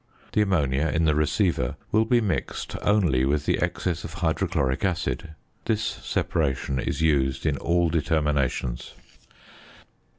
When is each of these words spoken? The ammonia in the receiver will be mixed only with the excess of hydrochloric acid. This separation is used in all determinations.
The 0.31 0.41
ammonia 0.41 0.87
in 0.89 1.05
the 1.05 1.13
receiver 1.13 1.75
will 1.91 2.05
be 2.05 2.21
mixed 2.21 2.75
only 2.81 3.23
with 3.23 3.45
the 3.45 3.59
excess 3.61 4.03
of 4.03 4.13
hydrochloric 4.13 4.83
acid. 4.83 5.35
This 5.65 5.83
separation 5.83 6.79
is 6.79 7.01
used 7.01 7.45
in 7.45 7.55
all 7.57 7.91
determinations. 7.91 8.95